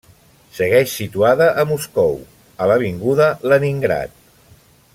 Segueix 0.59 0.93
situada 0.99 1.49
a 1.63 1.65
Moscou, 1.73 2.17
a 2.65 2.69
l'avinguda 2.73 3.29
Leningrad. 3.53 4.17